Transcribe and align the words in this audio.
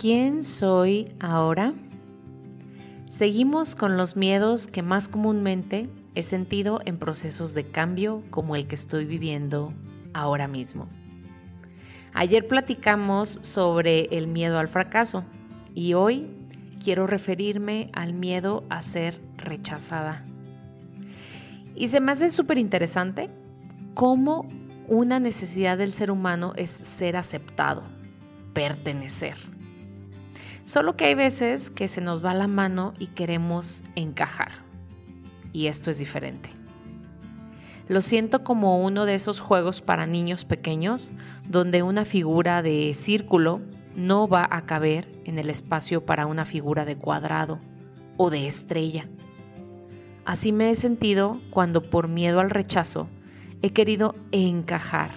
¿Quién 0.00 0.44
soy 0.44 1.12
ahora? 1.18 1.74
Seguimos 3.08 3.74
con 3.74 3.96
los 3.96 4.16
miedos 4.16 4.68
que 4.68 4.80
más 4.80 5.08
comúnmente 5.08 5.90
he 6.14 6.22
sentido 6.22 6.80
en 6.84 6.98
procesos 6.98 7.52
de 7.52 7.64
cambio 7.64 8.22
como 8.30 8.54
el 8.54 8.68
que 8.68 8.76
estoy 8.76 9.06
viviendo 9.06 9.74
ahora 10.14 10.46
mismo. 10.46 10.88
Ayer 12.14 12.46
platicamos 12.46 13.40
sobre 13.42 14.04
el 14.16 14.28
miedo 14.28 14.60
al 14.60 14.68
fracaso 14.68 15.24
y 15.74 15.94
hoy 15.94 16.28
quiero 16.80 17.08
referirme 17.08 17.90
al 17.92 18.12
miedo 18.12 18.62
a 18.70 18.82
ser 18.82 19.20
rechazada. 19.36 20.24
Y 21.74 21.88
se 21.88 22.00
me 22.00 22.12
hace 22.12 22.30
súper 22.30 22.58
interesante 22.58 23.30
cómo 23.94 24.48
una 24.86 25.18
necesidad 25.18 25.76
del 25.76 25.92
ser 25.92 26.12
humano 26.12 26.52
es 26.54 26.70
ser 26.70 27.16
aceptado, 27.16 27.82
pertenecer. 28.52 29.57
Solo 30.68 30.96
que 30.96 31.06
hay 31.06 31.14
veces 31.14 31.70
que 31.70 31.88
se 31.88 32.02
nos 32.02 32.22
va 32.22 32.34
la 32.34 32.46
mano 32.46 32.92
y 32.98 33.06
queremos 33.06 33.84
encajar. 33.94 34.50
Y 35.54 35.68
esto 35.68 35.88
es 35.88 35.96
diferente. 35.96 36.50
Lo 37.88 38.02
siento 38.02 38.44
como 38.44 38.84
uno 38.84 39.06
de 39.06 39.14
esos 39.14 39.40
juegos 39.40 39.80
para 39.80 40.04
niños 40.04 40.44
pequeños 40.44 41.10
donde 41.48 41.82
una 41.82 42.04
figura 42.04 42.60
de 42.60 42.92
círculo 42.92 43.62
no 43.96 44.28
va 44.28 44.46
a 44.50 44.66
caber 44.66 45.08
en 45.24 45.38
el 45.38 45.48
espacio 45.48 46.04
para 46.04 46.26
una 46.26 46.44
figura 46.44 46.84
de 46.84 46.98
cuadrado 46.98 47.58
o 48.18 48.28
de 48.28 48.46
estrella. 48.46 49.08
Así 50.26 50.52
me 50.52 50.70
he 50.70 50.74
sentido 50.74 51.40
cuando 51.48 51.80
por 51.80 52.08
miedo 52.08 52.40
al 52.40 52.50
rechazo 52.50 53.08
he 53.62 53.70
querido 53.70 54.14
encajar, 54.32 55.12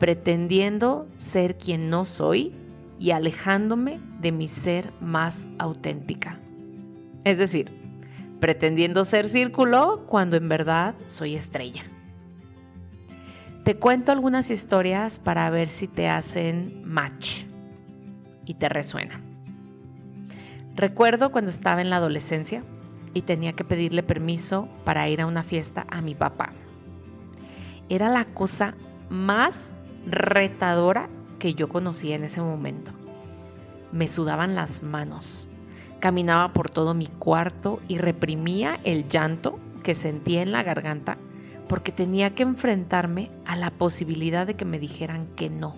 pretendiendo 0.00 1.06
ser 1.14 1.56
quien 1.56 1.88
no 1.88 2.04
soy 2.04 2.52
y 3.02 3.10
alejándome 3.10 3.98
de 4.20 4.30
mi 4.30 4.46
ser 4.46 4.92
más 5.00 5.48
auténtica. 5.58 6.38
Es 7.24 7.38
decir, 7.38 7.72
pretendiendo 8.38 9.04
ser 9.04 9.26
círculo 9.28 10.04
cuando 10.06 10.36
en 10.36 10.48
verdad 10.48 10.94
soy 11.08 11.34
estrella. 11.34 11.82
Te 13.64 13.76
cuento 13.76 14.12
algunas 14.12 14.50
historias 14.50 15.18
para 15.18 15.50
ver 15.50 15.66
si 15.66 15.88
te 15.88 16.08
hacen 16.08 16.82
match 16.84 17.42
y 18.44 18.54
te 18.54 18.68
resuena. 18.68 19.20
Recuerdo 20.76 21.32
cuando 21.32 21.50
estaba 21.50 21.80
en 21.80 21.90
la 21.90 21.96
adolescencia 21.96 22.62
y 23.14 23.22
tenía 23.22 23.52
que 23.52 23.64
pedirle 23.64 24.04
permiso 24.04 24.68
para 24.84 25.08
ir 25.08 25.20
a 25.20 25.26
una 25.26 25.42
fiesta 25.42 25.86
a 25.90 26.00
mi 26.00 26.14
papá 26.14 26.52
era 27.88 28.08
la 28.08 28.24
cosa 28.24 28.74
más 29.10 29.74
retadora 30.06 31.10
que 31.42 31.54
yo 31.54 31.68
conocía 31.68 32.14
en 32.14 32.22
ese 32.22 32.40
momento. 32.40 32.92
Me 33.90 34.06
sudaban 34.06 34.54
las 34.54 34.84
manos, 34.84 35.50
caminaba 35.98 36.52
por 36.52 36.70
todo 36.70 36.94
mi 36.94 37.08
cuarto 37.08 37.80
y 37.88 37.98
reprimía 37.98 38.78
el 38.84 39.08
llanto 39.08 39.58
que 39.82 39.96
sentía 39.96 40.42
en 40.42 40.52
la 40.52 40.62
garganta 40.62 41.18
porque 41.68 41.90
tenía 41.90 42.36
que 42.36 42.44
enfrentarme 42.44 43.32
a 43.44 43.56
la 43.56 43.72
posibilidad 43.72 44.46
de 44.46 44.54
que 44.54 44.64
me 44.64 44.78
dijeran 44.78 45.26
que 45.34 45.50
no. 45.50 45.74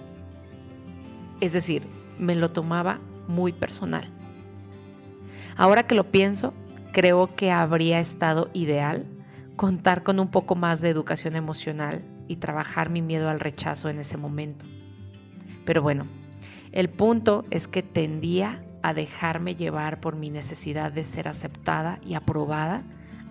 Es 1.40 1.54
decir, 1.54 1.86
me 2.18 2.34
lo 2.34 2.50
tomaba 2.50 3.00
muy 3.26 3.52
personal. 3.52 4.06
Ahora 5.56 5.86
que 5.86 5.94
lo 5.94 6.10
pienso, 6.10 6.52
creo 6.92 7.34
que 7.36 7.50
habría 7.50 8.00
estado 8.00 8.50
ideal 8.52 9.06
contar 9.56 10.02
con 10.02 10.20
un 10.20 10.28
poco 10.28 10.56
más 10.56 10.82
de 10.82 10.90
educación 10.90 11.36
emocional 11.36 12.04
y 12.28 12.36
trabajar 12.36 12.90
mi 12.90 13.00
miedo 13.00 13.30
al 13.30 13.40
rechazo 13.40 13.88
en 13.88 13.98
ese 13.98 14.18
momento. 14.18 14.66
Pero 15.64 15.82
bueno, 15.82 16.06
el 16.72 16.88
punto 16.88 17.44
es 17.50 17.68
que 17.68 17.82
tendía 17.82 18.62
a 18.82 18.92
dejarme 18.92 19.54
llevar 19.54 20.00
por 20.00 20.16
mi 20.16 20.30
necesidad 20.30 20.92
de 20.92 21.04
ser 21.04 21.28
aceptada 21.28 21.98
y 22.04 22.14
aprobada 22.14 22.82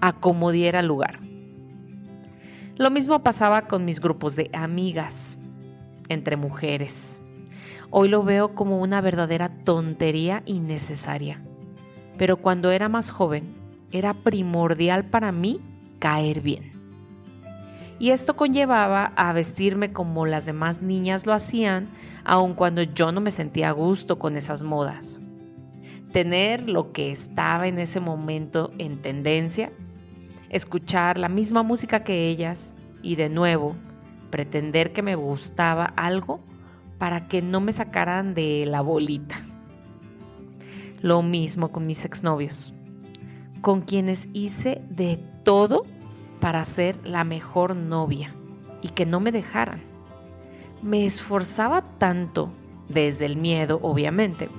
a 0.02 0.14
como 0.14 0.52
diera 0.52 0.82
lugar. 0.82 1.20
Lo 2.76 2.90
mismo 2.90 3.22
pasaba 3.22 3.68
con 3.68 3.86
mis 3.86 4.00
grupos 4.00 4.36
de 4.36 4.50
amigas 4.54 5.38
entre 6.10 6.38
mujeres. 6.38 7.22
Hoy 7.92 8.10
lo 8.10 8.24
veo 8.24 8.56
como 8.56 8.80
una 8.80 9.00
verdadera 9.02 9.50
tontería 9.50 10.42
innecesaria. 10.46 11.40
Pero 12.18 12.38
cuando 12.38 12.72
era 12.72 12.90
más 12.90 13.12
joven, 13.12 13.44
era 13.92 14.16
primordial 14.16 15.06
para 15.06 15.32
mí 15.32 15.62
caer 16.00 16.42
bien. 16.42 16.73
Y 18.04 18.12
esto 18.12 18.36
conllevaba 18.36 19.14
a 19.16 19.32
vestirme 19.32 19.94
como 19.94 20.26
las 20.26 20.46
demás 20.46 20.82
niñas 20.82 21.26
lo 21.26 21.32
hacían, 21.32 21.88
aun 22.26 22.54
cuando 22.54 22.84
yo 22.84 23.14
no 23.14 23.22
me 23.22 23.32
sentía 23.32 23.70
a 23.70 23.72
gusto 23.72 24.20
con 24.20 24.36
esas 24.36 24.62
modas. 24.62 25.22
Tener 26.12 26.68
lo 26.68 26.92
que 26.92 27.14
estaba 27.14 27.66
en 27.66 27.80
ese 27.80 28.02
momento 28.02 28.74
en 28.78 29.02
tendencia, 29.02 29.72
escuchar 30.50 31.18
la 31.18 31.30
misma 31.30 31.64
música 31.64 32.04
que 32.04 32.28
ellas 32.28 32.76
y 33.02 33.16
de 33.16 33.30
nuevo 33.30 33.74
pretender 34.32 34.92
que 34.92 35.02
me 35.02 35.16
gustaba 35.16 35.86
algo 35.86 36.42
para 36.98 37.30
que 37.30 37.42
no 37.42 37.62
me 37.62 37.72
sacaran 37.72 38.34
de 38.34 38.66
la 38.68 38.82
bolita. 38.82 39.36
Lo 41.02 41.22
mismo 41.22 41.72
con 41.72 41.88
mis 41.88 42.04
exnovios, 42.04 42.74
con 43.62 43.80
quienes 43.80 44.28
hice 44.34 44.82
de 44.90 45.24
todo 45.46 45.84
para 46.44 46.66
ser 46.66 47.00
la 47.06 47.24
mejor 47.24 47.74
novia 47.74 48.36
y 48.82 48.90
que 48.90 49.06
no 49.06 49.22
me 49.22 49.32
dejaran. 49.32 49.82
Me 50.82 51.06
esforzaba 51.06 51.84
tanto, 52.00 52.50
desde 52.90 53.26
el 53.26 53.38
miedo 53.38 53.80
obviamente, 53.82 54.50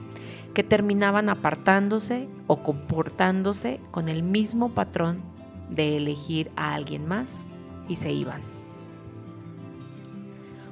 que 0.54 0.62
terminaban 0.62 1.28
apartándose 1.28 2.26
o 2.46 2.62
comportándose 2.62 3.80
con 3.90 4.08
el 4.08 4.22
mismo 4.22 4.70
patrón 4.70 5.20
de 5.68 5.98
elegir 5.98 6.50
a 6.56 6.72
alguien 6.72 7.06
más 7.06 7.52
y 7.86 7.96
se 7.96 8.10
iban. 8.10 8.40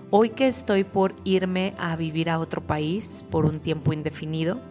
Hoy 0.08 0.30
que 0.30 0.48
estoy 0.48 0.82
por 0.82 1.14
irme 1.24 1.74
a 1.78 1.94
vivir 1.94 2.30
a 2.30 2.38
otro 2.38 2.62
país 2.62 3.22
por 3.30 3.44
un 3.44 3.60
tiempo 3.60 3.92
indefinido, 3.92 4.62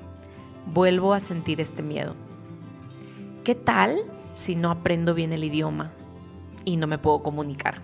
vuelvo 0.74 1.14
a 1.14 1.20
sentir 1.20 1.62
este 1.62 1.84
miedo. 1.84 2.16
¿Qué 3.44 3.54
tal 3.54 4.00
si 4.34 4.56
no 4.56 4.72
aprendo 4.72 5.14
bien 5.14 5.34
el 5.34 5.44
idioma 5.44 5.92
y 6.66 6.78
no 6.78 6.88
me 6.88 6.98
puedo 6.98 7.24
comunicar? 7.24 7.82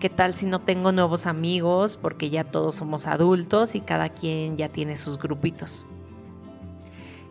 ¿Qué 0.00 0.08
tal 0.08 0.34
si 0.34 0.46
no 0.46 0.60
tengo 0.60 0.92
nuevos 0.92 1.26
amigos 1.26 1.98
porque 1.98 2.30
ya 2.30 2.44
todos 2.44 2.76
somos 2.76 3.06
adultos 3.06 3.74
y 3.74 3.80
cada 3.80 4.08
quien 4.08 4.56
ya 4.56 4.70
tiene 4.70 4.96
sus 4.96 5.18
grupitos? 5.18 5.84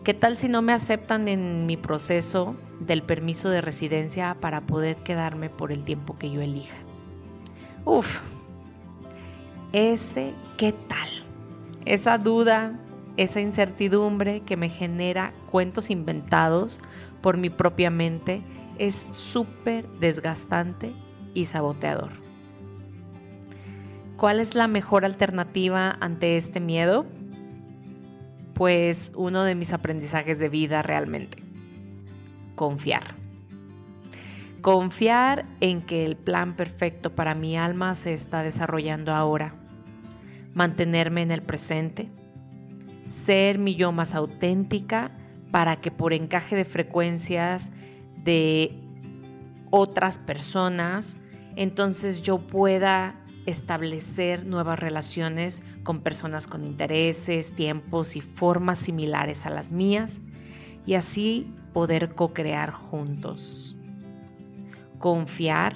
¿Qué 0.04 0.14
tal 0.14 0.38
si 0.38 0.48
no 0.48 0.62
me 0.62 0.72
aceptan 0.72 1.28
en 1.28 1.66
mi 1.66 1.78
proceso 1.78 2.56
del 2.80 3.04
permiso 3.04 3.50
de 3.50 3.62
residencia 3.62 4.38
para 4.40 4.62
poder 4.62 4.98
quedarme 4.98 5.50
por 5.50 5.72
el 5.72 5.84
tiempo 5.84 6.18
que 6.18 6.32
yo 6.32 6.42
elija? 6.42 6.76
Uf, 7.86 8.22
ese 9.74 10.34
qué 10.58 10.74
tal, 10.74 11.10
esa 11.86 12.18
duda, 12.18 12.80
esa 13.20 13.42
incertidumbre 13.42 14.40
que 14.44 14.56
me 14.56 14.70
genera 14.70 15.34
cuentos 15.52 15.90
inventados 15.90 16.80
por 17.22 17.36
mi 17.36 17.50
propia 17.50 17.90
mente 17.90 18.42
es 18.78 19.10
súper 19.12 19.86
desgastante 20.00 20.94
y 21.34 21.46
saboteador. 21.46 22.12
¿Cuál 24.16 24.40
es 24.40 24.56
la 24.56 24.70
mejor 24.70 25.04
alternativa 25.04 25.98
ante 26.00 26.38
este 26.38 26.62
miedo? 26.62 27.06
Pues 28.54 29.12
uno 29.18 29.44
de 29.44 29.54
mis 29.54 29.74
aprendizajes 29.74 30.40
de 30.40 30.48
vida 30.48 30.82
realmente. 30.82 31.44
Confiar. 32.56 33.04
Confiar 34.62 35.46
en 35.60 35.82
que 35.82 36.06
el 36.06 36.16
plan 36.16 36.56
perfecto 36.56 37.14
para 37.14 37.36
mi 37.36 37.58
alma 37.58 37.96
se 37.96 38.14
está 38.14 38.44
desarrollando 38.44 39.14
ahora. 39.14 39.56
Mantenerme 40.54 41.22
en 41.22 41.32
el 41.32 41.42
presente. 41.42 42.10
Ser 43.10 43.58
mi 43.58 43.74
yo 43.74 43.92
más 43.92 44.14
auténtica 44.14 45.10
para 45.50 45.78
que 45.78 45.90
por 45.90 46.14
encaje 46.14 46.56
de 46.56 46.64
frecuencias 46.64 47.72
de 48.24 48.72
otras 49.72 50.20
personas, 50.20 51.18
entonces 51.56 52.22
yo 52.22 52.38
pueda 52.38 53.16
establecer 53.48 54.46
nuevas 54.46 54.78
relaciones 54.78 55.64
con 55.84 56.02
personas 56.02 56.46
con 56.46 56.64
intereses, 56.64 57.52
tiempos 57.54 58.16
y 58.16 58.22
formas 58.22 58.78
similares 58.78 59.48
a 59.48 59.50
las 59.50 59.72
mías 59.72 60.22
y 60.86 60.94
así 60.94 61.52
poder 61.74 62.14
co-crear 62.14 62.70
juntos. 62.70 63.76
Confiar 65.00 65.76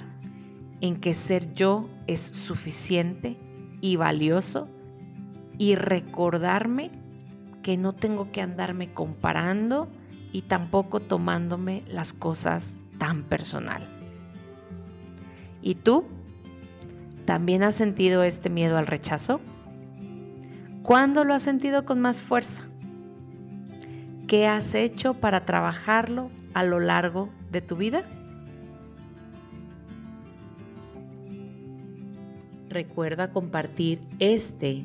en 0.80 1.00
que 1.00 1.14
ser 1.14 1.52
yo 1.52 1.90
es 2.06 2.20
suficiente 2.20 3.36
y 3.80 3.96
valioso 3.96 4.68
y 5.58 5.74
recordarme 5.74 6.92
que 7.64 7.78
no 7.78 7.94
tengo 7.94 8.30
que 8.30 8.42
andarme 8.42 8.92
comparando 8.92 9.88
y 10.32 10.42
tampoco 10.42 11.00
tomándome 11.00 11.82
las 11.88 12.12
cosas 12.12 12.76
tan 12.98 13.22
personal. 13.22 13.82
¿Y 15.62 15.76
tú? 15.76 16.04
¿También 17.24 17.62
has 17.62 17.74
sentido 17.74 18.22
este 18.22 18.50
miedo 18.50 18.76
al 18.76 18.86
rechazo? 18.86 19.40
¿Cuándo 20.82 21.24
lo 21.24 21.32
has 21.32 21.42
sentido 21.42 21.86
con 21.86 22.02
más 22.02 22.20
fuerza? 22.20 22.64
¿Qué 24.26 24.46
has 24.46 24.74
hecho 24.74 25.14
para 25.14 25.46
trabajarlo 25.46 26.30
a 26.52 26.64
lo 26.64 26.80
largo 26.80 27.30
de 27.50 27.62
tu 27.62 27.76
vida? 27.76 28.04
Recuerda 32.68 33.30
compartir 33.32 34.02
este 34.18 34.84